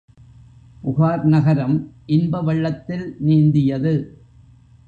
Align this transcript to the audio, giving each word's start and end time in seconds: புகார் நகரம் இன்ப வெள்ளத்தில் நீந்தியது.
புகார் 0.81 1.25
நகரம் 1.25 1.75
இன்ப 2.05 2.41
வெள்ளத்தில் 2.41 3.17
நீந்தியது. 3.25 3.93